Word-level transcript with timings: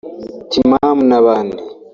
Timamu 0.51 1.01
n’abandi 1.09 1.59